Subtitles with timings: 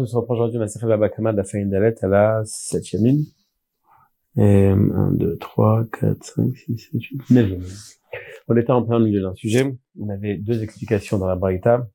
[0.00, 3.24] On reprend aujourd'hui ma série Babakama de la Faïn Dalet à la 7 ligne.
[4.36, 7.98] Et 1, 2, 3, 4, 5, 6, 7, 8, 9
[8.48, 9.76] On était en plein milieu d'un sujet.
[10.00, 11.86] On avait deux explications dans la Braïta.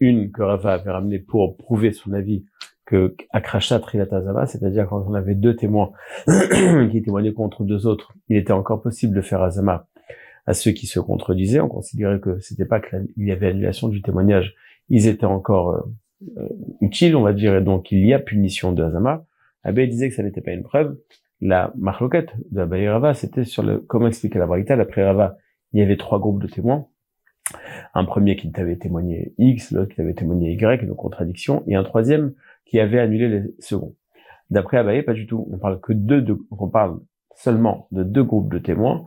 [0.00, 2.44] Une que Rava avait ramenée pour prouver son avis
[2.86, 5.92] que Akrasha Trilatazava, c'est-à-dire quand on avait deux témoins
[6.90, 9.86] qui témoignaient contre deux autres, il était encore possible de faire Azama
[10.46, 11.60] à ceux qui se contredisaient.
[11.60, 14.54] On considérait que c'était pas qu'il y avait annulation du témoignage.
[14.88, 15.80] Ils étaient encore euh,
[16.80, 19.26] utile, on va dire, et donc il y a punition de Hazama,
[19.62, 20.98] Abbé disait que ça n'était pas une preuve.
[21.40, 24.72] La marloquette de Abaye Rava, c'était sur le comment expliquer la vérité.
[24.74, 25.36] Après Rava,
[25.72, 26.86] il y avait trois groupes de témoins.
[27.94, 31.82] Un premier qui avait témoigné X, l'autre qui avait témoigné Y, une contradiction, et un
[31.82, 33.94] troisième qui avait annulé les seconds.
[34.50, 35.48] D'après Abaye, pas du tout.
[35.50, 37.00] On parle que de, on parle
[37.34, 39.04] seulement de deux groupes de témoins,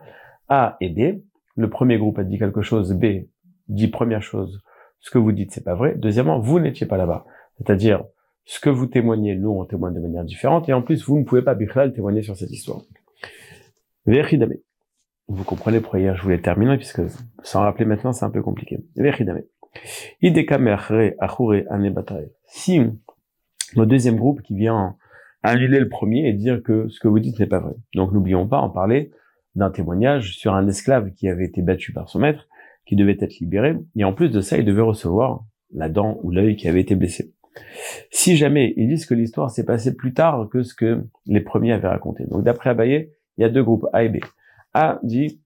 [0.49, 1.21] A et B.
[1.55, 3.27] Le premier groupe a dit quelque chose, B
[3.67, 4.61] dit première chose,
[4.99, 5.95] ce que vous dites, c'est pas vrai.
[5.95, 7.25] Deuxièmement, vous n'étiez pas là-bas.
[7.57, 8.03] C'est-à-dire,
[8.45, 11.23] ce que vous témoignez, nous, on témoigne de manière différente, et en plus, vous ne
[11.23, 12.81] pouvez pas, Bichlal, témoigner sur cette histoire.
[15.27, 17.01] Vous comprenez pourquoi hier je voulais terminer, puisque
[17.43, 18.79] sans rappeler maintenant, c'est un peu compliqué.
[22.45, 22.79] Si
[23.75, 24.95] le deuxième groupe qui vient
[25.43, 27.73] annuler le premier et dire que ce que vous dites n'est pas vrai.
[27.93, 29.11] Donc n'oublions pas, en parler
[29.55, 32.47] d'un témoignage sur un esclave qui avait été battu par son maître,
[32.87, 35.43] qui devait être libéré, et en plus de ça, il devait recevoir
[35.73, 37.33] la dent ou l'œil qui avait été blessé.
[38.11, 41.73] Si jamais ils disent que l'histoire s'est passée plus tard que ce que les premiers
[41.73, 42.25] avaient raconté.
[42.25, 44.17] Donc d'après Abaye, il y a deux groupes A et B.
[44.73, 45.41] A dit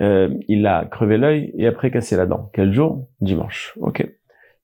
[0.00, 2.50] euh, il a crevé l'œil et après cassé la dent.
[2.52, 3.06] Quel jour?
[3.20, 3.74] Dimanche.
[3.80, 4.06] Ok.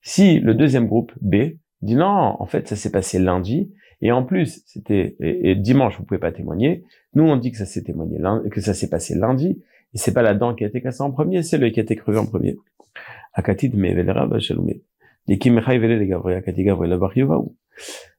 [0.00, 1.36] Si le deuxième groupe B
[1.82, 6.04] dit non, en fait ça s'est passé lundi et en plus c'était et, dimanche vous
[6.04, 6.84] pouvez pas témoigner.
[7.14, 8.18] Nous on dit que ça s'est témoigné
[8.50, 9.62] que ça s'est passé lundi
[9.96, 11.82] et c'est pas la dent qui a été cassée en premier, c'est l'œil qui a
[11.82, 12.58] été crevé en premier.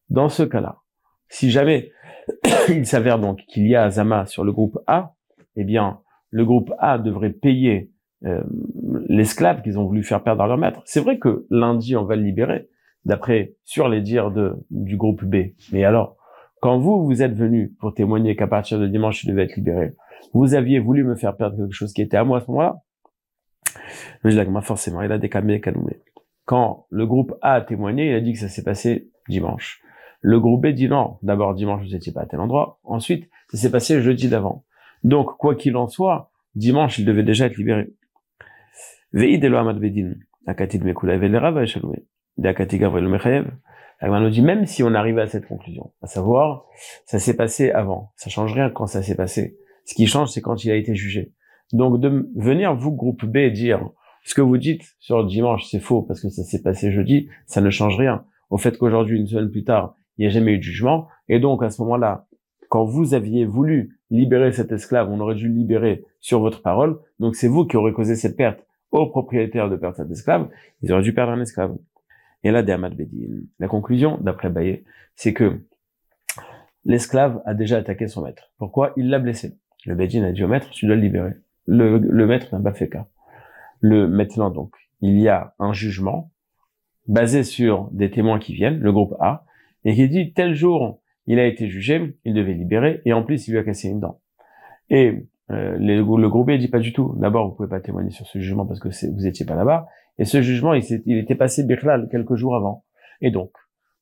[0.09, 0.77] Dans ce cas-là,
[1.29, 1.91] si jamais
[2.69, 5.13] il s'avère donc qu'il y a Azama sur le groupe A,
[5.55, 5.99] eh bien,
[6.31, 7.91] le groupe A devrait payer
[8.25, 8.41] euh,
[9.07, 10.81] l'esclave qu'ils ont voulu faire perdre à leur maître.
[10.85, 12.69] C'est vrai que lundi, on va le libérer,
[13.05, 15.51] d'après sur les dires de, du groupe B.
[15.71, 16.17] Mais alors,
[16.59, 19.93] quand vous, vous êtes venu pour témoigner qu'à partir de dimanche, il devait être libéré,
[20.33, 22.77] vous aviez voulu me faire perdre quelque chose qui était à moi à ce moment-là.
[24.23, 26.01] Mais je dis forcément, il a décamé Kanoumé.
[26.45, 29.81] Quand le groupe A a témoigné, il a dit que ça s'est passé dimanche.
[30.21, 33.57] Le groupe B dit non, d'abord dimanche vous n'étiez pas à tel endroit, ensuite ça
[33.57, 34.65] s'est passé jeudi d'avant.
[35.03, 37.93] Donc quoi qu'il en soit, dimanche il devait déjà être libéré.
[44.19, 46.65] nous dit même si on arrivait à cette conclusion, à savoir,
[47.05, 49.57] ça s'est passé avant, ça change rien quand ça s'est passé.
[49.87, 51.33] Ce qui change, c'est quand il a été jugé.
[51.73, 53.89] Donc de venir, vous, groupe B, dire
[54.23, 57.61] ce que vous dites sur dimanche, c'est faux parce que ça s'est passé jeudi, ça
[57.61, 60.57] ne change rien au fait qu'aujourd'hui, une semaine plus tard, il n'y a jamais eu
[60.57, 61.07] de jugement.
[61.27, 62.27] Et donc, à ce moment-là,
[62.69, 66.99] quand vous aviez voulu libérer cet esclave, on aurait dû le libérer sur votre parole.
[67.19, 70.49] Donc, c'est vous qui aurez causé cette perte aux propriétaires de perdre cet esclave.
[70.81, 71.75] Ils auraient dû perdre un esclave.
[72.43, 73.41] Et là, Dermat Bedin.
[73.59, 74.83] La conclusion, d'après Baye,
[75.15, 75.61] c'est que
[76.85, 78.51] l'esclave a déjà attaqué son maître.
[78.57, 78.93] Pourquoi?
[78.95, 79.57] Il l'a blessé.
[79.87, 81.31] Le Bedin a dit au maître, tu dois le libérer.
[81.65, 83.07] Le, maître n'a pas fait cas.
[83.79, 86.31] Le, maintenant donc, il y a un jugement
[87.07, 89.45] basé sur des témoins qui viennent, le groupe A,
[89.85, 93.47] et qui dit tel jour il a été jugé, il devait libérer, et en plus
[93.47, 94.19] il lui a cassé une dent.
[94.89, 97.15] Et euh, le groupe B dit pas du tout.
[97.17, 99.87] D'abord, vous pouvez pas témoigner sur ce jugement parce que vous étiez pas là-bas.
[100.17, 102.83] Et ce jugement, il, il était passé Birlal quelques jours avant.
[103.21, 103.51] Et donc,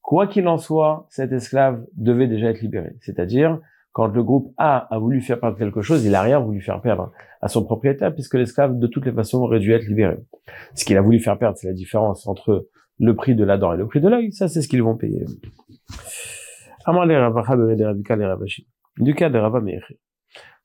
[0.02, 2.96] quoi qu'il en soit, cet esclave devait déjà être libéré.
[3.02, 3.59] C'est-à-dire,
[3.95, 6.81] quand le groupe A a voulu faire perdre quelque chose, il a rien voulu faire
[6.81, 10.17] perdre à son propriétaire puisque l'esclave, de toutes les façons, aurait dû être libéré.
[10.73, 12.67] Ce qu'il a voulu faire perdre, c'est la différence entre
[13.00, 14.34] le prix de la dent et le prix de l'œil.
[14.34, 15.23] Ça, c'est ce qu'ils vont payer.
[18.97, 19.63] Du cas de Rava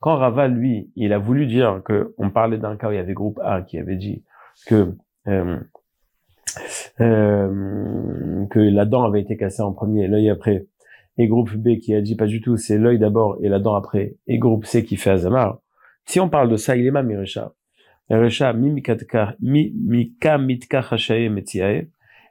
[0.01, 2.99] Quand Rava, lui, il a voulu dire que on parlait d'un cas où il y
[2.99, 4.25] avait groupe A qui avait dit
[4.67, 4.97] que
[5.29, 5.57] euh,
[7.01, 10.67] euh, que la dent avait été cassée en premier, l'œil après,
[11.21, 13.75] et groupe B qui a dit pas du tout, c'est l'œil d'abord et la dent
[13.75, 15.61] après, et groupe C qui fait Azamar.
[16.07, 17.53] Si on parle de ça, il est ma Mirecha.
[18.09, 18.97] Mirecha, mimika
[19.39, 20.39] mitka
[21.29, 21.89] metiae.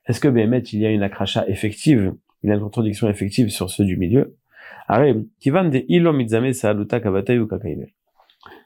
[0.07, 3.49] Est-ce que Béhémet, il y a une akracha effective, il y a une contradiction effective
[3.49, 4.35] sur ceux du milieu?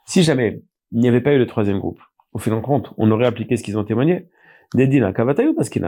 [0.06, 0.62] Si jamais
[0.94, 2.00] il n'y avait pas eu le troisième groupe,
[2.32, 4.30] au final compte, on aurait appliqué ce qu'ils ont témoigné,
[4.74, 5.86] des din parce qu'il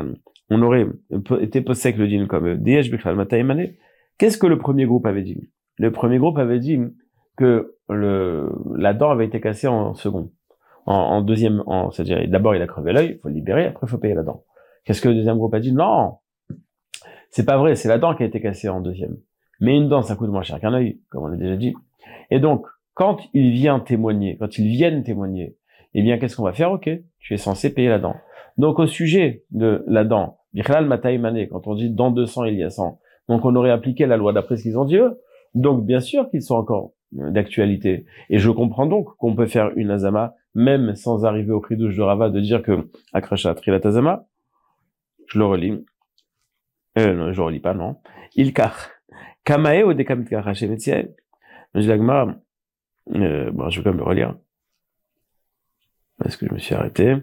[0.50, 0.88] on aurait
[1.40, 2.60] été avec le din comme
[4.18, 5.50] Qu'est-ce que le premier groupe avait dit?
[5.78, 6.80] Le premier groupe avait dit
[7.38, 10.32] que le, la dent avait été cassée en second,
[10.86, 13.90] en, deuxième, en, c'est-à-dire d'abord il a crevé l'œil, il faut le libérer, après il
[13.90, 14.44] faut payer la dent.
[14.86, 15.74] Qu'est-ce que le deuxième groupe a dit?
[15.74, 16.18] Non
[17.32, 19.18] C'est pas vrai, c'est la dent qui a été cassée en deuxième.
[19.60, 21.74] Mais une dent, ça coûte moins cher qu'un œil, comme on l'a déjà dit.
[22.30, 25.58] Et donc, quand il vient témoigner, quand ils viennent témoigner,
[25.94, 26.72] eh bien, qu'est-ce qu'on va faire?
[26.72, 26.90] Ok,
[27.20, 28.16] tu es censé payer la dent.
[28.58, 33.00] Donc, au sujet de la dent, quand on dit dans 200, il y a 100,
[33.28, 35.00] donc on aurait appliqué la loi d'après ce qu'ils ont dit.
[35.54, 38.06] Donc, bien sûr qu'ils sont encore euh, d'actualité.
[38.30, 41.96] Et je comprends donc qu'on peut faire une azama, même sans arriver au cri douche
[41.96, 44.28] de Rava, de dire que Akrasha Trilat Azama,
[45.28, 45.86] je le relis.
[46.98, 47.98] Euh, non, je le relis pas, non.
[48.36, 48.90] Il car.
[49.44, 51.08] Kamae ou métier.
[51.74, 51.92] Je dis
[53.14, 54.36] euh, bon, je vais quand même le relire.
[56.24, 57.16] Est-ce que je me suis arrêté?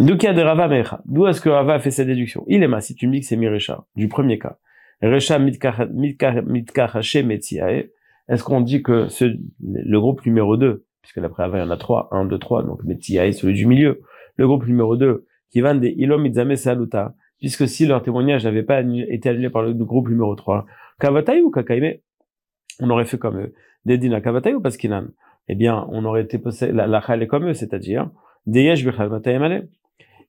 [0.00, 1.02] D'où de Rava Mecha.
[1.04, 2.42] D'où est-ce que Rava a fait sa déduction?
[2.46, 4.56] Il est ma, si tu me dis que c'est Mirecha, du premier cas.
[5.02, 7.90] Recha mitkahaché metiae.
[8.26, 9.26] Est-ce qu'on dit que ce,
[9.60, 12.62] le groupe numéro 2, puisque d'après Rava, il y en a trois, 1, 2, 3,
[12.62, 14.00] donc metiae, celui du milieu.
[14.36, 18.62] Le groupe numéro 2, qui va des ilom mitzame saluta, puisque si leur témoignage n'avait
[18.62, 20.64] pas été annulé par le groupe numéro 3,
[20.98, 21.96] kavatai ou kakaime,
[22.80, 23.52] on aurait fait comme eux.
[23.84, 25.08] Des dina kavatai ou paskinan.
[25.48, 26.40] Eh bien, on aurait été
[26.72, 28.08] la, la est comme eux, c'est-à-dire,
[28.46, 29.68] deyesh bichal matayemale.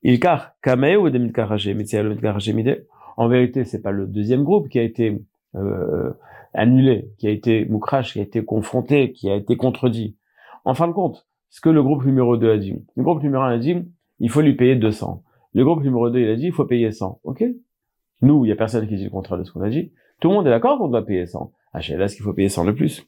[0.02, 2.86] Il car, kame ou demit karaché, mitzial karaché mide.
[3.16, 5.22] En vérité, c'est pas le deuxième groupe qui a été,
[5.54, 6.10] euh,
[6.54, 10.16] annulé, qui a été moukrash, qui a été confronté, qui a été contredit.
[10.64, 12.74] En fin de compte, ce que le groupe numéro 2 a dit.
[12.96, 13.76] Le groupe numéro 1 a dit,
[14.18, 15.22] il faut lui payer 200.
[15.54, 17.20] Le groupe numéro 2, il a dit, il faut payer 100.
[17.24, 17.44] OK?
[18.22, 19.92] Nous, il y a personne qui dit le contraire de ce qu'on a dit.
[20.20, 21.52] Tout le monde est d'accord qu'on doit payer 100.
[21.74, 23.06] Ah, là, ce qu'il faut payer 100 de plus?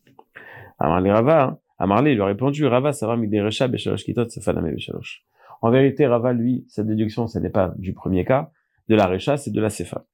[0.80, 4.72] Les Rava, hein, Amarlé, il lui a répondu, Rava, ça va, Midérecha, Beshalosh Kitot, Sefaname,
[4.72, 5.24] Beshalosh.
[5.64, 8.50] En vérité, Rava, lui, sa déduction, ce n'est pas du premier cas,
[8.90, 10.04] de la Recha, c'est de la Sefa.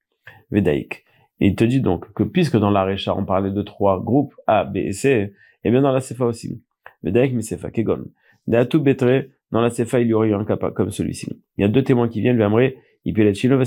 [0.49, 1.03] Vedaïk.
[1.41, 4.33] Et il te dit donc que puisque dans la Recha, on parlait de trois groupes,
[4.47, 5.33] A, B et C, et
[5.65, 6.63] eh bien dans la Sefa aussi.
[7.03, 8.05] Vedaïk, mi Sefa, Kegon.
[8.47, 11.27] Deatu Betre, dans la Sefa, il y aurait un cas comme celui-ci.
[11.57, 13.61] Il y a deux témoins qui viennent lui il chino,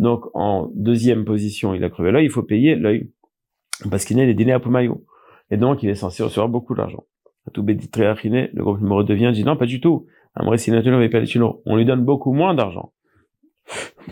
[0.00, 3.08] Donc, en deuxième position, il a crevé l'œil, il faut payer l'œil.
[3.88, 5.06] Parce qu'il les dîners à Pumayo.
[5.52, 7.04] Et donc, il est censé recevoir beaucoup d'argent.
[7.52, 10.06] Tout le groupe numéro 2 vient, dit non, pas du tout.
[10.36, 12.92] On lui donne beaucoup moins d'argent.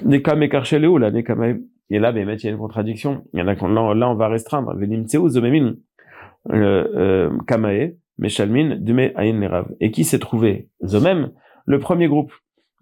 [0.05, 1.63] Nekame karcheleu, là, nekame.
[1.91, 3.25] Et là, il y a une contradiction.
[3.33, 4.75] Là, là, on va restreindre.
[5.29, 5.75] Zomemin.
[6.51, 9.75] Euh, kamae, meshalmin, dume ayin lerav.
[9.81, 10.69] Et qui s'est trouvé?
[10.85, 11.33] Zomem,
[11.67, 12.33] le premier groupe.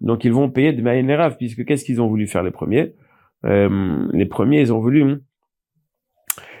[0.01, 2.93] Donc, ils vont payer de ayin lerav, puisque qu'est-ce qu'ils ont voulu faire les premiers?
[3.45, 5.21] Euh, les premiers, ils ont voulu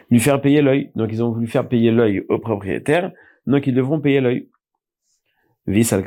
[0.09, 0.91] lui faire payer l'œil.
[0.95, 3.11] Donc, ils ont voulu faire payer l'œil au propriétaire.
[3.45, 4.49] Donc, ils devront payer l'œil.
[5.69, 6.03] Vis al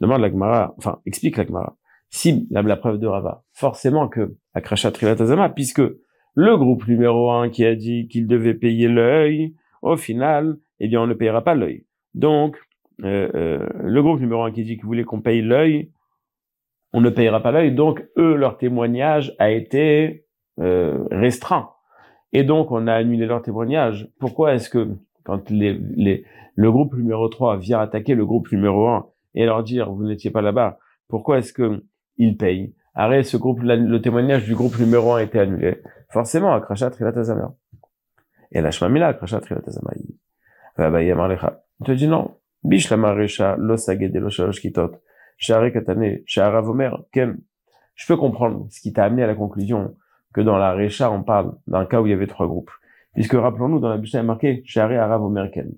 [0.00, 1.76] Demande la Gemara, enfin, explique la Gemara.
[2.08, 5.82] Si, la, la preuve de Rava, forcément que Akrasha Trilatazama, puisque
[6.34, 11.00] le groupe numéro un qui a dit qu'il devait payer l'œil, au final, eh bien,
[11.00, 11.86] on ne payera pas l'œil.
[12.14, 12.56] Donc,
[13.04, 15.90] euh, euh, le groupe numéro un qui dit qu'il voulait qu'on paye l'œil,
[16.92, 17.72] on ne payera pas l'œil.
[17.72, 20.24] Donc, eux, leur témoignage a été
[20.60, 21.70] euh, restreint.
[22.32, 24.08] Et donc, on a annulé leur témoignage.
[24.18, 24.88] Pourquoi est-ce que,
[25.26, 30.04] quand le groupe numéro 3 vient attaquer le groupe numéro 1 et leur dire, vous
[30.04, 30.78] n'étiez pas là-bas,
[31.08, 31.84] pourquoi est-ce que
[32.16, 32.74] ils payent?
[32.94, 35.82] Arrête, ce groupe, le témoignage du groupe numéro 1 a été annulé.
[36.08, 37.54] Forcément, Akrasha Trilatazama.
[38.52, 39.90] Et la Shmamila, Akrasha Trilatazama.
[40.78, 40.96] Il
[41.84, 42.36] te dit non.
[42.62, 44.92] Bish la marécha, lo saged lo shalosh kitot.
[45.38, 46.24] katane,
[47.12, 47.38] kem.
[47.94, 49.94] Je peux comprendre ce qui t'a amené à la conclusion
[50.34, 52.70] que dans la Recha, on parle d'un cas où il y avait trois groupes.
[53.16, 55.72] Puisque rappelons-nous, dans la Mishnah, il est marqué Shari Arav Ken.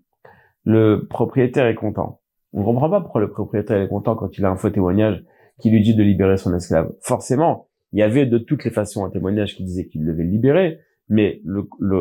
[0.64, 2.20] Le propriétaire est content.
[2.52, 5.24] On ne comprend pas pourquoi le propriétaire est content quand il a un faux témoignage
[5.60, 6.92] qui lui dit de libérer son esclave.
[7.00, 10.30] Forcément, il y avait de toutes les façons un témoignage qui disait qu'il devait le
[10.30, 11.96] libérer, mais le, le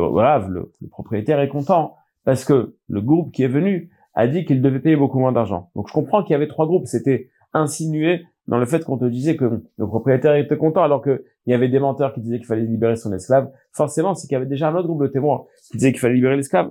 [0.48, 4.80] le, propriétaire est content parce que le groupe qui est venu a dit qu'il devait
[4.80, 5.70] payer beaucoup moins d'argent.
[5.76, 6.86] Donc je comprends qu'il y avait trois groupes.
[6.86, 9.44] C'était insinué dans le fait qu'on te disait que
[9.76, 12.96] le propriétaire était content alors qu'il y avait des menteurs qui disaient qu'il fallait libérer
[12.96, 13.52] son esclave.
[13.72, 16.14] Forcément, c'est qu'il y avait déjà un autre groupe de témoins qui disait qu'il fallait
[16.14, 16.70] libérer l'esclave.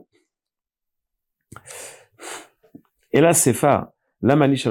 [3.14, 3.94] Et là, Sefa,
[4.24, 4.62] la Mali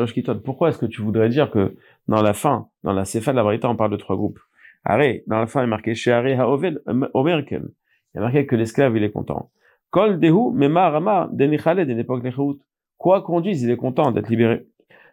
[0.44, 1.76] pourquoi est-ce que tu voudrais dire que
[2.08, 4.40] dans la fin, dans la Sefa de la vérité, on parle de trois groupes?
[4.84, 6.82] Arrête, dans la fin, il est marqué chez Haoved
[7.14, 7.68] Omerken.
[8.14, 9.50] Il est marqué que l'esclave, il est content.
[9.90, 12.24] Kol Dehu, Mema Rama, Denichale, d'époque
[12.98, 14.66] Quoi qu'on dise, il est content d'être libéré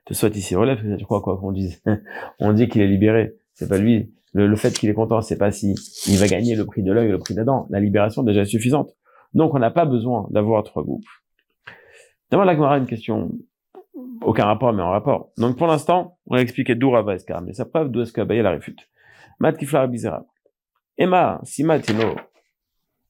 [0.05, 1.81] te soit ici relève, c'est quoi quoi qu'on dise.
[2.39, 4.11] on dit qu'il est libéré, c'est pas lui.
[4.33, 5.75] Le, fait qu'il est content, c'est pas si
[6.07, 7.67] il va gagner le prix de l'œil, le prix d'Adam.
[7.69, 8.95] La libération déjà est suffisante.
[9.33, 11.05] Donc on n'a pas besoin d'avoir trois groupes.
[12.31, 13.31] D'abord la Gemara une question,
[14.21, 15.29] aucun rapport mais en rapport.
[15.37, 18.49] Donc pour l'instant, on a expliqué d'où Rava Eskar, mais sa preuve d'où est-ce la
[18.49, 18.89] réfute?
[19.39, 20.23] Mat kifla bizarre.
[20.97, 22.15] Emma, si matino,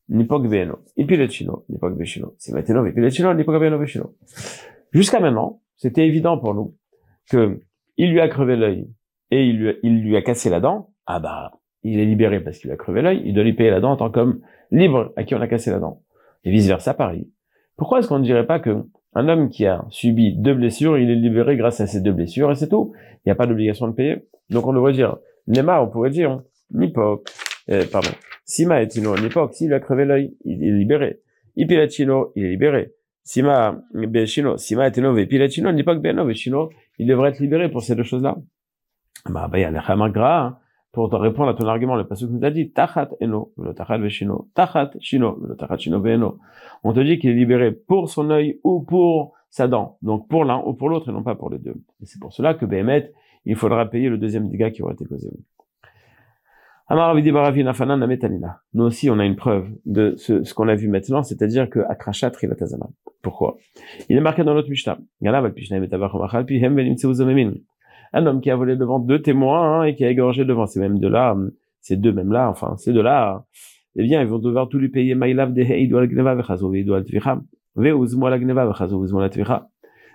[0.09, 4.13] nipok veno, ipilecino, nipok vechino, si matino, ipilecino, nipok veno vechino.
[4.91, 6.75] Jusqu'à maintenant, c'était évident pour nous
[7.29, 7.59] que
[7.97, 8.87] il lui a crevé l'œil
[9.31, 9.57] et il
[10.01, 11.51] lui, a cassé la dent, ah bah,
[11.83, 13.91] il est libéré parce qu'il lui a crevé l'œil, il doit lui payer la dent
[13.91, 16.01] en tant qu'homme libre à qui on a cassé la dent.
[16.43, 17.29] Et vice versa, pareil.
[17.77, 18.83] Pourquoi est-ce qu'on ne dirait pas que
[19.15, 22.51] un homme qui a subi deux blessures, il est libéré grâce à ces deux blessures
[22.51, 22.93] et c'est tout?
[23.17, 24.27] Il n'y a pas d'obligation de payer.
[24.49, 27.27] Donc on devrait dire, Neymar, on pourrait dire, Nipok,
[27.69, 28.09] euh, pardon,
[28.45, 31.21] Sima et Tino, Nipok, s'il lui a crevé l'œil, il est libéré.
[31.55, 32.93] Ipilachino, il est libéré.
[33.23, 36.01] Sima, Bechino, Sima et Tino, Ipilachino, Nipok,
[36.97, 38.37] il devrait être libéré pour ces deux choses-là.
[39.29, 40.57] Bah, bah, hein,
[40.91, 44.49] pour te répondre à ton argument, le passage nous a dit, Tachat eno, tachat veshino,
[44.53, 46.37] Tachat shino, tachat shino veno.
[46.83, 49.97] On te dit qu'il est libéré pour son œil ou pour sa dent.
[50.01, 51.75] Donc pour l'un ou pour l'autre et non pas pour les deux.
[52.01, 53.11] Et c'est pour cela que Behemet,
[53.45, 55.29] il faudra payer le deuxième dégât qui aurait été causé.
[58.73, 62.31] Nous aussi, on a une preuve de ce, qu'on a vu maintenant, c'est-à-dire que Akrashat
[62.39, 62.87] Rilatazama.
[63.21, 63.57] Pourquoi?
[64.09, 64.97] Il est marqué dans notre Mishnah
[68.15, 70.79] un homme qui a volé devant deux témoins hein, et qui a égorgé devant ces
[70.79, 71.35] mêmes deux-là,
[71.81, 73.45] ces deux mêmes-là, enfin ces deux-là,
[73.95, 75.15] eh bien, ils vont devoir tout lui payer.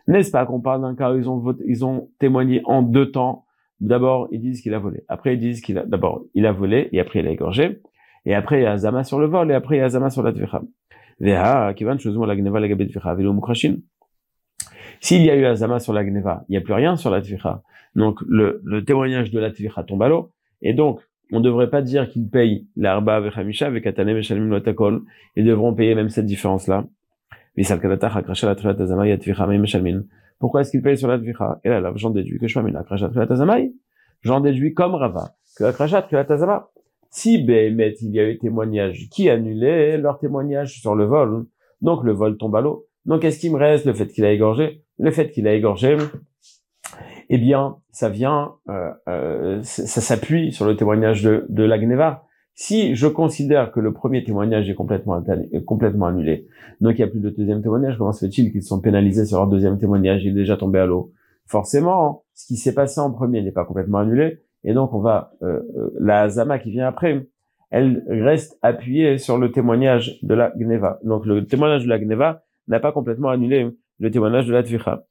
[0.08, 3.44] N'est-ce pas qu'on parle d'un cas où ils ont, ils ont témoigné en deux temps
[3.80, 5.04] D'abord, ils disent qu'il a volé.
[5.08, 7.80] Après, ils disent qu'il a, d'abord, il a volé, et après, il a égorgé.
[8.24, 10.10] Et après, il y a Zama sur le vol, et après, il y a Zama
[10.10, 10.62] sur la tvicha.
[15.00, 17.20] S'il y a eu Azama sur la Gneva, il n'y a plus rien sur la
[17.20, 17.62] Tvicha.
[17.94, 20.32] Donc le, le témoignage de la Tvicha tombe à l'eau.
[20.62, 21.00] Et donc,
[21.32, 25.02] on ne devrait pas dire qu'ils payent l'arba avec Hamisha, avec Atanem et Shalmim Lotakol.
[25.36, 26.86] Ils devront payer même cette différence-là.
[30.38, 31.60] Pourquoi est-ce qu'ils payent sur la Tvicha?
[31.64, 33.10] Et là, j'en déduis que je suis Akrashat
[34.22, 36.70] J'en déduis comme Rava que Akrashat Tazama.
[37.10, 41.46] Si Behemet, il y a eu témoignage qui annulait leur témoignage sur le vol,
[41.80, 42.86] donc le vol tombe à l'eau.
[43.06, 44.84] Donc, qu'est-ce qui me reste Le fait qu'il a égorgé?
[44.98, 45.96] Le fait qu'il a égorgé,
[47.30, 52.26] eh bien, ça vient, euh, euh, ça s'appuie sur le témoignage de, de l'Agneva.
[52.60, 55.22] Si je considère que le premier témoignage est complètement,
[55.64, 56.48] complètement annulé,
[56.80, 59.36] donc il n'y a plus de deuxième témoignage, comment se fait-il qu'ils sont pénalisés sur
[59.36, 60.24] leur deuxième témoignage?
[60.24, 61.12] Il est déjà tombé à l'eau.
[61.46, 65.34] Forcément, ce qui s'est passé en premier n'est pas complètement annulé, et donc on va
[65.42, 65.60] euh,
[66.00, 67.28] la Zama qui vient après,
[67.70, 70.98] elle reste appuyée sur le témoignage de la Gneva.
[71.04, 75.06] Donc le témoignage de la Gneva n'a pas complètement annulé le témoignage de la Tvicha.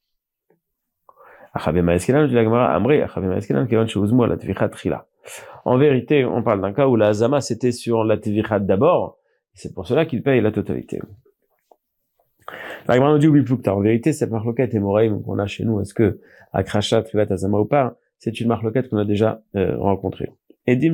[5.66, 9.18] En vérité, on parle d'un cas où la Zama c'était sur la Tvicha d'abord,
[9.54, 11.00] c'est pour cela qu'il paye la totalité.
[12.88, 13.00] Dit
[13.70, 16.20] En vérité, cette marloquette et Moraïm qu'on a chez nous, est-ce que
[16.54, 20.30] Akrasha, Trivat, Azama ou pas, c'est une marloquette qu'on a déjà euh, rencontrée.
[20.66, 20.94] Edim,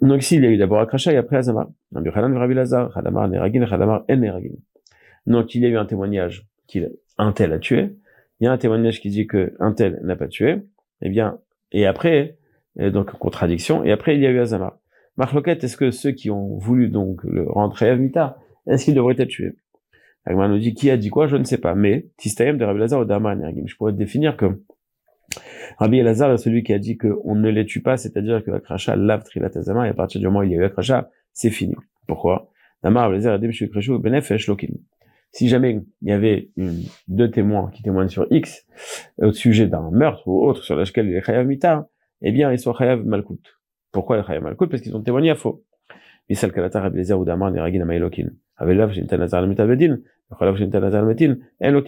[0.00, 1.70] donc ici, il y a eu d'abord Akrasha et après Azama.
[1.92, 2.04] Donc
[5.54, 7.96] il y a eu un témoignage qu'un tel a tué.
[8.40, 10.62] Il y a un témoignage qui dit que un tel n'a pas tué.
[11.02, 11.38] Eh bien,
[11.72, 12.36] et après,
[12.76, 13.84] donc contradiction.
[13.84, 14.80] Et après, il y a eu Azama.
[15.16, 19.14] Marloquette, est-ce que ceux qui ont voulu donc le rentrer à Mita, est-ce qu'ils devraient
[19.18, 19.56] être tués?
[20.24, 21.74] Agma nous dit qui a dit quoi, je ne sais pas.
[21.74, 24.60] Mais Tistayem de Rabbi Lazar ou je pourrais définir que
[25.78, 28.96] Rabbi Elazar est celui qui a dit qu'on ne les tue pas, c'est-à-dire que Akrasha
[28.96, 31.74] lave Trilatazama, et à partir du moment où il y a eu Akrasha, c'est fini.
[32.06, 32.50] Pourquoi?
[35.32, 38.66] Si jamais il y avait une, deux témoins qui témoignent sur X
[39.18, 41.88] au sujet d'un meurtre ou autre sur lequel il est chayav mita,
[42.22, 43.40] eh bien ils sont chayav malkout.
[43.92, 44.68] Pourquoi les chayav malkout?
[44.68, 45.64] Parce qu'ils ont témoigné à faux.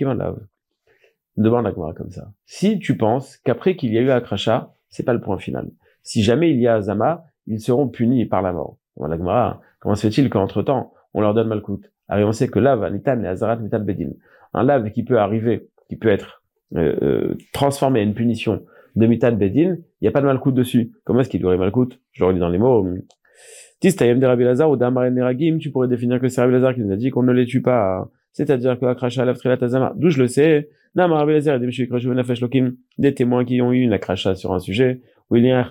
[0.08, 0.46] Alav
[1.36, 2.32] demande à comme ça.
[2.44, 5.70] Si tu penses qu'après qu'il y a eu Akrasha, c'est pas le point final.
[6.02, 8.78] Si jamais il y a Azama, ils seront punis par la mort.
[9.78, 11.48] comment se fait-il qu'entre temps, on leur donne
[12.12, 14.10] Alors on sait que lave, Nitan et Azarat Mital Bedin.
[14.52, 16.42] Un lave qui peut arriver, qui peut être
[16.76, 18.62] euh, euh, transformé à une punition
[18.96, 20.92] de Mital Bedin, il n'y a pas de Malkout dessus.
[21.04, 22.86] Comment est-ce qu'il y aurait Malkout Je relis dans les mots.
[23.80, 26.82] Tistayem de Rabbi Lazar ou d'Amar Neragim, tu pourrais définir que c'est Rabbi Lazar qui
[26.82, 28.10] nous a dit qu'on ne les tue pas.
[28.32, 29.94] C'est-à-dire que Akrasha lave Trilat Azama.
[29.96, 30.68] D'où je le sais
[32.98, 35.00] des témoins qui ont eu une akracha sur un sujet,
[35.30, 35.62] où il y a un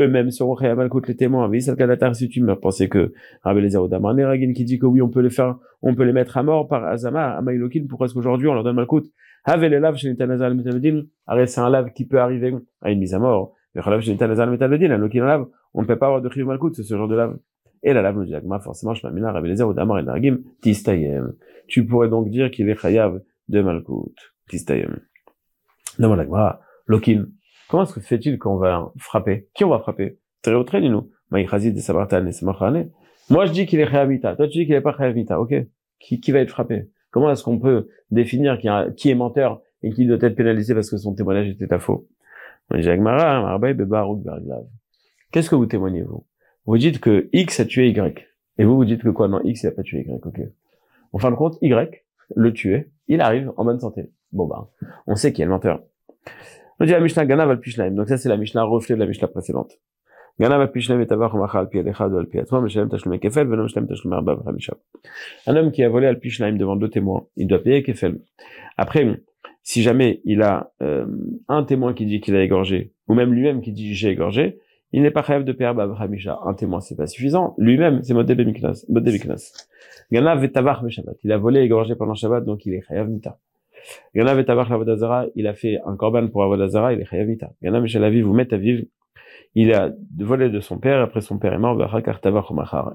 [0.00, 1.48] eux-mêmes seront contre les témoins.
[1.48, 5.30] Mais si tu me pensais que Rabbi Neragin qui dit que oui, on peut les
[5.30, 8.64] faire, on peut les mettre à mort par Azama, Amailokin, pourquoi est-ce qu'aujourd'hui on leur
[8.64, 9.04] donne Malkout?
[9.44, 13.00] Have les laves chez Netanazal Metalvedin, arrête, c'est un lave qui peut arriver à une
[13.00, 13.54] mise à mort.
[13.74, 16.74] Mais lave chez Netanazal Metalvedin, un lave, on ne peut pas avoir de chiv Malkout,
[16.74, 17.38] c'est ce genre de lave.
[17.82, 20.38] Et la lave nous dit, forcément, je m'amène à Rabbi Lezer ou Damar et Nargim,
[20.60, 21.32] Tistayem.
[21.66, 24.14] Tu pourrais donc dire qu'il est chayav de Malkout.
[24.48, 25.00] Tistayem.
[25.98, 27.26] Demande la Lokin.
[27.72, 29.48] Comment est-ce que fait-il qu'on va frapper?
[29.54, 30.18] Qui on va frapper?
[30.42, 31.08] Très au trait, nous.
[31.30, 31.46] Moi,
[33.46, 34.36] je dis qu'il est chayavita.
[34.36, 35.40] Toi, tu dis qu'il est pas chayavita.
[35.40, 35.54] Ok.
[35.98, 36.90] Qui, va être frappé?
[37.10, 38.68] Comment est-ce qu'on peut définir qui,
[39.08, 42.06] est menteur et qui doit être pénalisé parce que son témoignage était à faux?
[42.70, 42.88] Qu'est-ce
[45.48, 46.26] que vous témoignez, vous?
[46.66, 48.28] Vous dites que X a tué Y.
[48.58, 49.28] Et vous, vous dites que quoi?
[49.28, 50.40] Non, X n'a pas tué Y, ok.
[51.14, 52.04] En fin de compte, Y,
[52.36, 54.10] le tué, il arrive en bonne santé.
[54.30, 54.68] Bon bah,
[55.06, 55.82] on sait qui est le menteur.
[56.80, 57.92] On dit la Mishnah Ganav al Pishlaim.
[57.92, 59.78] Donc ça, c'est la Mishnah reflet de la Mishnah précédente.
[60.40, 61.12] Ganav al et
[61.54, 62.26] al Pied Echad al
[63.18, 63.66] Kefel, Venom.
[65.46, 68.20] Un homme qui a volé al Pishlaim devant deux témoins, il doit payer Kefel.
[68.76, 69.20] Après,
[69.62, 71.06] si jamais il a euh,
[71.48, 74.58] un témoin qui dit qu'il a égorgé, ou même lui-même qui dit j'ai égorgé,
[74.92, 76.38] il n'est pas rêve de perdre Hamisha.
[76.44, 77.54] Un témoin, c'est pas suffisant.
[77.58, 78.84] Lui-même, c'est Modé Bemiknas.
[80.10, 81.16] Ganav Vetavach Shabbat.
[81.24, 83.38] Il a volé et égorgé pendant Shabbat, donc il est Chayav Mita.
[84.14, 87.50] Vetavach Lavodazara, il a fait un korban pour Avodazara, il est Chayav Mita.
[87.62, 88.86] Ganav Shalavi, vous mettez.
[89.54, 91.78] Il a volé de son père, après son père est mort,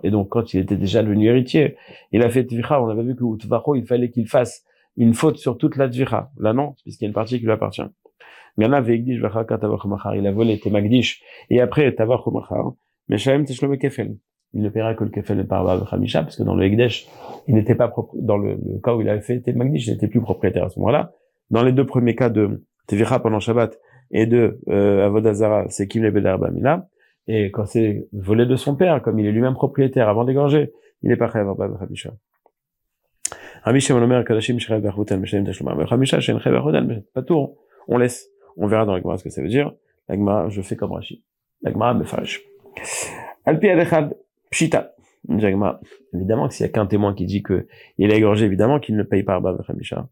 [0.04, 1.76] Et donc, quand il était déjà devenu héritier,
[2.12, 4.66] il a fait Tvicha, on avait vu que Utvacho, il fallait qu'il fasse
[4.96, 6.32] une faute sur toute la Tvicha.
[6.40, 7.84] Là, non, puisqu'il y a une partie qui lui appartient.
[8.58, 12.74] Il a volé tes magdish, et après tavachomachar,
[13.08, 14.18] mais shalem teshlome kefel.
[14.54, 17.08] Il ne paiera que le kefel par Khamisha, parce que dans le Egdesh,
[17.48, 20.66] il n'était pas dans le, cas où il avait fait magdish, il n'était plus propriétaire
[20.66, 21.12] à ce moment-là.
[21.52, 23.78] Dans les deux premiers cas de Tevicha pendant Shabbat
[24.12, 26.88] et de euh, Avodazara, c'est Kim Lebedar Bamila.
[27.28, 30.72] Et quand c'est volé de son père, comme il est lui-même propriétaire avant d'égorger,
[31.04, 32.14] il n'est pas Khamisha.
[33.64, 34.00] Rabbi Chev
[34.82, 35.20] Berhutan
[37.14, 37.58] Patour.
[37.88, 38.30] On laisse.
[38.56, 39.74] On verra dans la Gemara ce que ça veut dire.
[40.08, 41.24] La Gemara, je fais comme Rashi.
[41.62, 42.42] La Gemara me fâche.
[43.46, 43.68] Alpi
[44.58, 44.96] Pshita.
[45.30, 45.80] Jagma.
[46.16, 47.68] Évidemment que s'il y a qu'un témoin qui dit que
[48.00, 50.10] il a égorgé, évidemment qu'il ne paye pas Arba Bechamisha.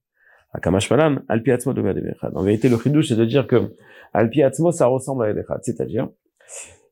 [0.53, 3.73] Alpi Atzmo En vérité, le chidouche, c'est de dire que
[4.13, 5.61] Alpi Atzmo, ça ressemble à Edechad.
[5.63, 6.09] C'est-à-dire,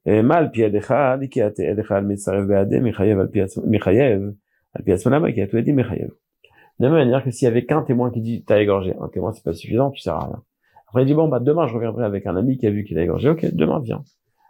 [0.07, 4.33] eh, Ma Alpi Edechad, qui a été Edechad, Michayev, Alpi Atzmo, Michayev,
[4.73, 5.57] Alpi Atzmo Lama, qui a tout.
[5.57, 5.65] De
[6.79, 9.31] la même manière que s'il y avait qu'un témoin qui dit t'as égorgé, un témoin
[9.31, 10.43] c'est pas suffisant, tu sers à rien.
[10.87, 12.97] Après il dit bon bah demain je reviendrai avec un ami qui a vu qu'il
[12.97, 14.03] a égorgé, ok demain viens.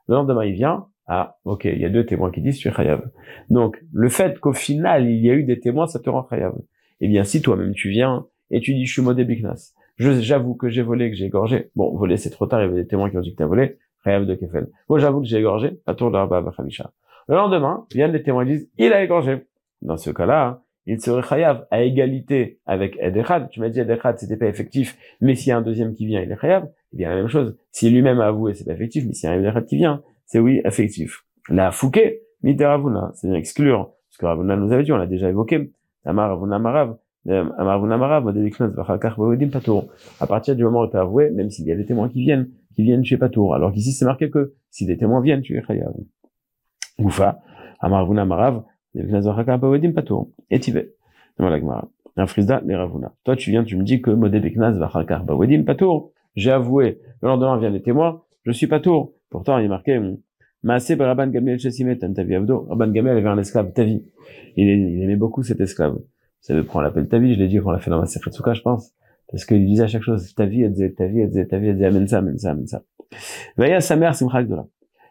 [0.08, 2.72] Le lendemain il vient, ah ok il y a deux témoins qui disent tu es
[2.72, 3.10] chayav.
[3.50, 6.54] Donc le fait qu'au final il y a eu des témoins ça te rend chayav.
[7.02, 10.70] Eh bien si toi-même tu viens et tu dis je suis modé biknas, j'avoue que
[10.70, 11.70] j'ai volé, que j'ai égorgé.
[11.76, 13.46] Bon volé c'est trop tard, il y avait des témoins qui ont dit que t'as
[13.46, 14.68] volé, chayav de kefel.
[14.90, 18.70] Moi j'avoue que j'ai égorgé, pas tour de Le lendemain viennent les témoins et disent
[18.78, 19.46] il a égorgé.
[19.82, 23.50] Dans ce cas-là, il serait chayav à égalité avec Ederad.
[23.50, 26.22] Tu m'as dit Ederad, c'était pas effectif, mais s'il y a un deuxième qui vient,
[26.22, 26.70] il est chayav.
[26.94, 27.58] Eh bien, la même chose.
[27.72, 30.02] Si lui-même a avoué, c'est pas effectif, mais s'il y a un Ederad qui vient,
[30.26, 31.26] c'est oui, effectif.
[31.50, 33.92] La fouquet, miteravuna, c'est-à-dire exclure.
[34.10, 35.72] Ce que Ravuna nous avait dit, on l'a déjà évoqué.
[36.06, 36.98] Amaravuna marav.
[37.28, 38.28] Euh, Amaravuna marav,
[40.20, 42.22] à partir du moment où tu as avoué, même s'il y a des témoins qui
[42.22, 43.56] viennent, qui viennent chez Patour.
[43.56, 45.94] Alors qu'ici, c'est marqué que si des témoins viennent, tu es chayav.
[47.00, 47.40] Oufa.
[47.80, 48.64] Amaravuna marav,
[48.96, 50.78] et tu
[52.16, 53.14] Un frisda les ravuna.
[53.24, 56.12] Toi, tu viens, tu me dis que modé beknaz vachakar bawedim patour.
[56.36, 57.00] J'ai avoué.
[57.22, 58.22] Le lendemain viennent les témoins.
[58.44, 59.14] Je suis patour.
[59.34, 60.00] Pourtant, il est marqué,
[60.62, 62.36] Maasé Rabban Gamliel Tavi.
[62.36, 64.06] Rabban Gamliel avait un esclave, Tavi.
[64.56, 64.70] Il,
[65.02, 65.98] aimait beaucoup cet esclave.
[66.40, 68.54] Ça veut prendre l'appel Tavi, je l'ai dit quand on l'a fait dans ma Sechetsuka,
[68.54, 68.94] je pense.
[69.32, 72.38] Parce qu'il disait à chaque chose, Tavi, disait, Tavi, disait, Tavi, disait, amen ça, amen
[72.38, 72.84] ça, amen ça.
[73.58, 74.48] Vaya sa mère, Simchak.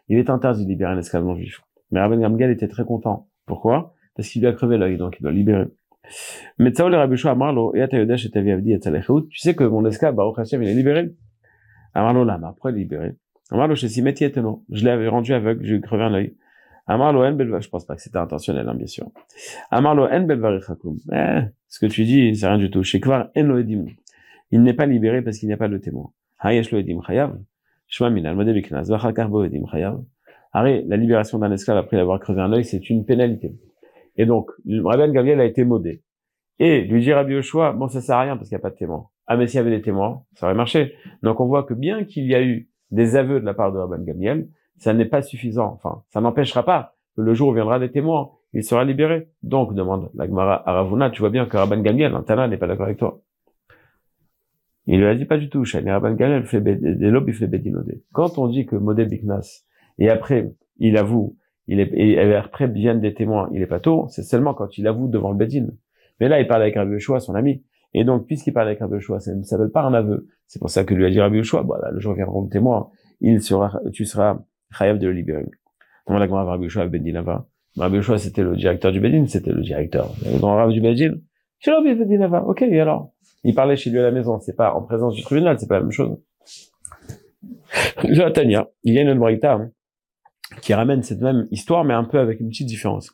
[0.07, 1.61] Il est interdit de libérer un esclave non juif.
[1.91, 3.27] Mais Rabban Gamliel était très content.
[3.45, 3.93] Pourquoi?
[4.15, 5.65] Parce qu'il lui a crevé l'œil, donc il doit libérer.
[6.59, 11.13] Mais le Rabbi Amarlo, et tu sais que mon esclave, Baruch Hashem, il est libéré?
[11.93, 13.17] Amarlo lama, pourquoi est libéré
[13.51, 16.35] Je l'avais rendu aveugle, j'ai crevé un œil.
[16.87, 19.09] Je pense pas que c'était intentionnel, hein, bien sûr.
[19.71, 22.83] Eh, ce que tu dis, c'est rien du tout.
[22.83, 23.85] Edim.
[24.51, 26.11] Il n'est pas libéré parce qu'il n'y a pas de témoin.
[26.43, 27.37] Chayav.
[30.55, 33.55] Arrête, la libération d'un esclave après l'avoir crevé un œil, c'est une pénalité.
[34.17, 36.03] Et donc, Rabbi Gabriel a été modé.
[36.59, 38.69] Et lui dire à Biochoa, bon, ça sert à rien parce qu'il n'y a pas
[38.69, 39.07] de témoins.
[39.25, 40.95] Ah, mais s'il y avait des témoins, ça aurait marché.
[41.23, 43.79] Donc, on voit que bien qu'il y a eu des aveux de la part de
[43.79, 45.73] Rabbi Gabriel, ça n'est pas suffisant.
[45.73, 49.29] Enfin, ça n'empêchera pas que le jour où viendra des témoins, il sera libéré.
[49.41, 52.67] Donc, demande la Gemara à Ravuna, tu vois bien que Rabban Gamliel, Tana, n'est pas
[52.67, 53.21] d'accord avec toi.
[54.85, 58.01] Il lui a dit pas du tout, Rabban Gamliel fait des il fait.
[58.11, 59.63] Quand on dit que Modé Biknas,
[59.97, 64.07] et après, il avoue, il est, et après viennent des témoins, il est pas tôt,
[64.09, 65.67] c'est seulement quand il avoue devant le Bedin.
[66.19, 67.63] Mais là, il parle avec Rabbi Yoshua, son ami.
[67.93, 70.27] Et donc, puisqu'il parle avec Rabbi Yoshua, ça ne s'appelle pas un aveu.
[70.47, 72.89] C'est pour ça que lui a dit Rabbi Yoshua, bah, le jour viendra témoin,
[73.21, 74.39] il sera, tu seras
[74.71, 75.45] chayav de le libérer.
[76.05, 77.47] Comment la grande Rabbi Yoshua Bedin là-bas?
[77.77, 80.13] Rabbi Yoshua, c'était le directeur du Bedin, c'était le directeur.
[80.25, 81.15] Le grand Rabbi du Bedin.
[81.65, 82.43] Rabbi Bedin là-bas.
[82.47, 83.13] Ok, et alors?
[83.43, 85.75] Il parlait chez lui à la maison, c'est pas en présence du tribunal, c'est pas
[85.75, 86.17] la même chose.
[88.03, 89.71] Je Tania, il y a une braïta, hein
[90.61, 93.11] qui ramène cette même histoire, mais un peu avec une petite différence.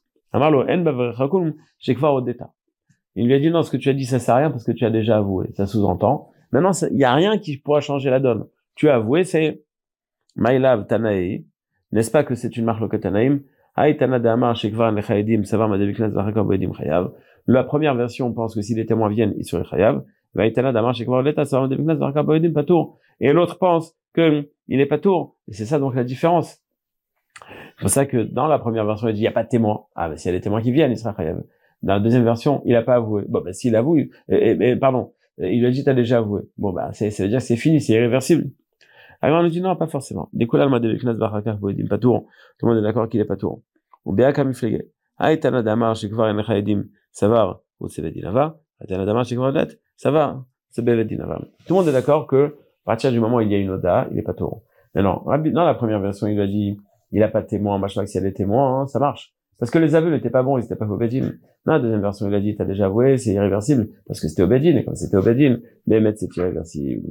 [3.19, 4.63] Il lui a dit non, ce que tu as dit, ça sert à rien parce
[4.63, 5.49] que tu as déjà avoué.
[5.53, 8.45] Ça sous-entend Maintenant, il y a rien qui pourra changer la donne.
[8.75, 9.61] Tu as avoué, c'est
[10.37, 11.45] Maïlav Tanaï.
[11.91, 13.41] N'est-ce pas que c'est une marque Tanaïm?
[13.75, 13.93] La
[17.65, 20.05] première version on pense que si les témoins viennent, ils seraient chayav.
[23.19, 25.35] Et l'autre pense qu'il n'est pas tour.
[25.49, 26.61] Et c'est ça donc la différence.
[27.41, 29.49] C'est pour ça que dans la première version, il dit il n'y a pas de
[29.49, 29.87] témoins.
[29.93, 31.43] Ah, mais s'il y a des témoins qui viennent, il sera chayav.
[31.81, 33.23] Dans la deuxième version, il n'a pas avoué.
[33.27, 36.41] Bon, ben, s'il avoue, et, pardon, il lui a dit t'as déjà avoué.
[36.57, 38.49] Bon, bah, c'est, ça veut dire c'est fini, c'est irréversible.
[39.21, 40.29] Alors on lui dit non, pas forcément.
[40.31, 40.67] Tout le
[42.63, 43.61] monde est d'accord qu'il est pas tour.
[44.05, 44.85] Ou bien comme il
[45.17, 48.57] Aïtana damar shekvar en chayadim savar ou sevedinava.
[48.79, 51.41] Aïtana damar shekvar let savar sevedinava.
[51.67, 53.69] Tout le monde est d'accord que à partir du moment où il y a une
[53.69, 54.63] oda, il est pas tour.
[54.95, 56.77] Mais non, dans la première version, il a dit
[57.11, 59.33] il a pas de témoin, machin, s'il y a des témoins, hein, ça marche.
[59.59, 61.31] Parce que les aveux n'étaient pas bons, ils n'étaient pas Obedin.
[61.65, 64.43] Dans la deuxième version, il a dit, t'as déjà avoué, c'est irréversible, parce que c'était
[64.43, 67.09] Obedin, et comme c'était Obedin, mais mettre c'est irréversible.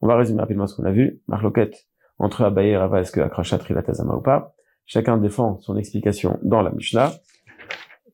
[0.00, 1.20] On va résumer rapidement ce qu'on a vu.
[1.28, 1.86] Marloquette,
[2.18, 4.54] entre Abaye et Rava, est-ce que Akrashat Tazama ou pas?
[4.86, 7.12] Chacun défend son explication dans la Mishnah.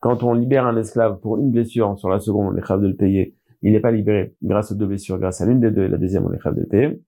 [0.01, 2.89] Quand on libère un esclave pour une blessure, sur la seconde, on est capable de
[2.89, 3.37] le payer.
[3.63, 5.99] Il n'est pas libéré grâce aux deux blessures, grâce à l'une des deux, et la
[5.99, 7.03] deuxième, on est capable de le payer.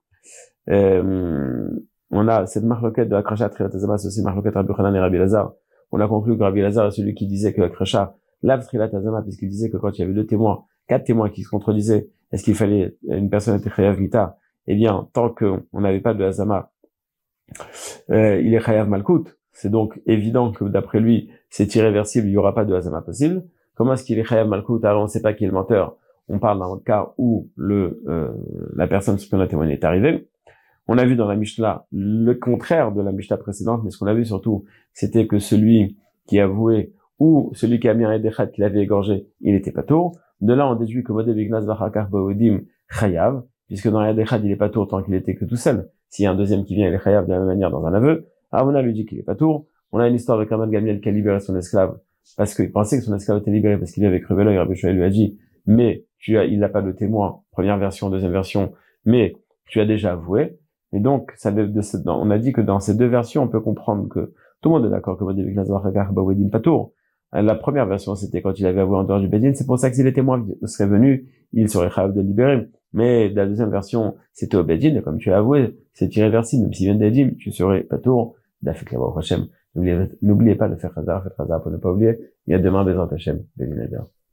[0.69, 1.69] Euh,
[2.11, 5.55] on a cette marloquette de Akrashat Tazama, c'est aussi marloquette Rabbi et Rabbi Lazar,
[5.93, 9.23] on a conclu que Rabbi Lazar est celui qui disait que Akrasha lave Trilat Azama,
[9.23, 12.43] puisqu'il disait que quand il y avait deux témoins, quatre témoins qui se contredisaient, est-ce
[12.43, 16.73] qu'il fallait une personne être Chayav Mita Eh bien, tant qu'on n'avait pas de Azama,
[18.11, 19.37] euh, il est Chayav Malkout.
[19.53, 23.45] C'est donc évident que d'après lui, c'est irréversible, il n'y aura pas de Azama possible.
[23.75, 24.85] Comment est-ce qu'il est Chayav Malkout?
[24.85, 25.97] Alors on ne sait pas qui est le menteur.
[26.29, 28.31] On parle d'un cas où le euh,
[28.75, 30.29] la personne sur qui on a témoigné est arrivée.
[30.89, 34.07] On a vu dans la Mishnah le contraire de la Mishnah précédente, mais ce qu'on
[34.07, 38.13] a vu surtout, c'était que celui qui a voué ou celui qui a mis un
[38.13, 40.19] Edechat qui l'avait égorgé, il n'était pas tour.
[40.41, 42.09] De là, on déduit que Modé Vignas Vachakar
[42.89, 45.89] Chayav, puisque dans l'Edechat, il est pas tour tant qu'il était que tout seul.
[46.09, 47.87] S'il y a un deuxième qui vient, il est Chayav de la même manière dans
[47.87, 48.27] un aveu.
[48.51, 49.67] Avona lui dit qu'il est pas tour.
[49.93, 51.97] On a une histoire de Kamal Gamiel qui a libéré son esclave
[52.37, 54.59] parce qu'il pensait que son esclave était libéré parce qu'il avait crevé l'œil.
[54.59, 57.43] Rabbi lui a dit, mais tu as, il n'a pas de témoin.
[57.53, 58.73] Première version, deuxième version,
[59.05, 60.59] mais tu as déjà avoué.
[60.93, 61.53] Et donc, ça,
[62.07, 64.87] on a dit que dans ces deux versions, on peut comprendre que tout le monde
[64.87, 66.93] est d'accord que Patour.
[67.33, 69.53] La première version, c'était quand il avait avoué en dehors du Bedin.
[69.55, 71.25] C'est pour ça que si les témoins seraient venus,
[71.55, 72.69] il serait capable de libérer.
[72.93, 76.65] Mais la deuxième version, c'était au Bedin, comme tu as avoué, c'est irréversible.
[76.65, 78.37] Même s'il vient d'Edim, tu serais Patour.
[79.75, 82.19] N'oubliez pas de faire Khazar, faire Khazar pour ne pas oublier.
[82.47, 84.05] Il y a demain des Hashem, Bedin